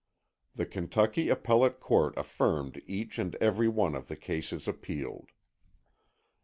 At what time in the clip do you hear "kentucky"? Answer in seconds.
0.65-1.29